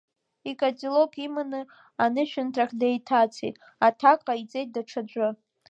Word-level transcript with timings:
Икателок 0.49 1.13
иманы 1.25 1.61
анышәынҭрахь 2.03 2.75
деиҭацеит, 2.79 3.55
аҭак 3.87 4.19
ҟаиҵеит 4.25 4.69
даҽаӡәы. 4.75 5.27